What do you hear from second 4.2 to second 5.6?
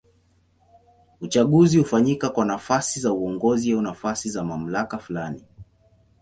za mamlaka fulani.